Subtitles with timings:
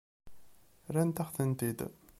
[0.93, 1.79] Rrant-aɣ-tent-id.